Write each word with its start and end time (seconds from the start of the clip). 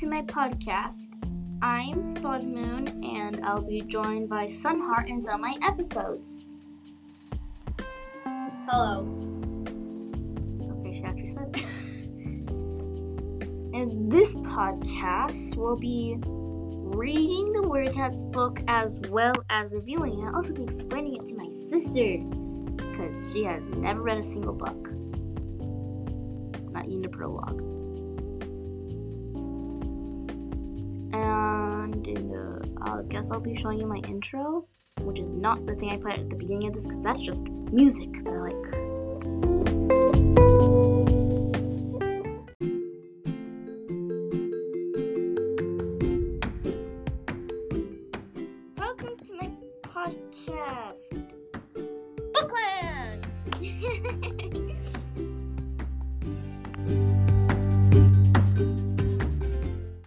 to 0.00 0.08
my 0.08 0.22
podcast. 0.22 1.14
I'm 1.62 2.02
Spot 2.02 2.44
Moon, 2.44 3.04
and 3.04 3.44
I'll 3.44 3.62
be 3.62 3.80
joined 3.82 4.28
by 4.28 4.46
Sunheart 4.46 5.22
some 5.22 5.34
of 5.34 5.40
my 5.40 5.56
episodes. 5.62 6.44
Hello. 8.68 9.06
Okay, 10.80 10.92
she 10.92 11.04
actually 11.04 11.28
said. 11.28 11.54
In 13.72 14.08
this 14.08 14.34
podcast, 14.34 15.54
we'll 15.54 15.76
be 15.76 16.16
reading 16.26 17.52
the 17.52 17.62
Warrior 17.62 17.92
Cats 17.92 18.24
book 18.24 18.62
as 18.66 18.98
well 19.10 19.36
as 19.48 19.70
reviewing 19.70 20.18
it. 20.18 20.24
I'll 20.24 20.34
also 20.34 20.54
be 20.54 20.64
explaining 20.64 21.14
it 21.22 21.26
to 21.26 21.36
my 21.36 21.48
sister 21.50 22.18
because 22.76 23.32
she 23.32 23.44
has 23.44 23.62
never 23.76 24.02
read 24.02 24.18
a 24.18 24.24
single 24.24 24.54
book, 24.54 24.88
not 26.72 26.88
even 26.88 27.04
a 27.04 27.08
prologue. 27.08 27.74
Guess 33.02 33.30
I'll 33.30 33.40
be 33.40 33.56
showing 33.56 33.80
you 33.80 33.86
my 33.86 33.98
intro, 34.08 34.66
which 35.02 35.18
is 35.18 35.28
not 35.28 35.66
the 35.66 35.74
thing 35.74 35.90
I 35.90 35.96
played 35.96 36.20
at 36.20 36.30
the 36.30 36.36
beginning 36.36 36.68
of 36.68 36.74
this 36.74 36.86
because 36.86 37.02
that's 37.02 37.20
just 37.20 37.44
music 37.72 38.12
that 38.24 38.32
I 38.32 38.40
like. 38.40 38.54
Welcome 48.76 49.16
to 49.24 49.34
my 49.34 49.50
podcast, 49.82 51.12
Bookland. 52.32 53.24